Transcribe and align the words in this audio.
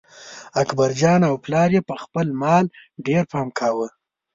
اکبرجان 0.61 1.21
او 1.29 1.35
پلار 1.43 1.69
یې 1.75 1.81
په 1.89 1.95
خپل 2.03 2.27
مال 2.41 2.65
ډېر 3.05 3.23
پام 3.31 3.47
کاوه. 3.57 3.87